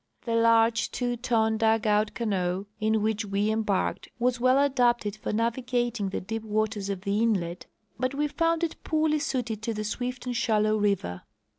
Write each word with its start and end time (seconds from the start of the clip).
The 0.25 0.33
large 0.33 0.89
two 0.89 1.15
ton 1.15 1.59
dugout 1.59 2.15
canoe 2.15 2.65
in 2.79 3.03
which 3.03 3.23
we 3.23 3.51
embarked 3.51 4.09
was 4.17 4.39
well 4.39 4.57
adapted 4.57 5.15
for 5.15 5.31
navigating 5.31 6.09
the 6.09 6.19
deep 6.19 6.41
waters 6.41 6.89
of 6.89 7.01
the 7.01 7.19
inlet, 7.19 7.67
but 7.99 8.15
we 8.15 8.27
found 8.27 8.63
it 8.63 8.83
poorly 8.83 9.19
suited 9.19 9.61
to 9.61 9.75
the 9.75 9.83
swift 9.83 10.25
and 10.25 10.35
shallow 10.35 10.75
river. 10.75 11.21